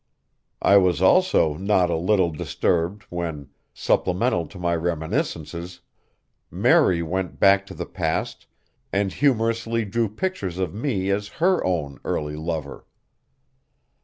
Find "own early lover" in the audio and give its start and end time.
11.63-12.87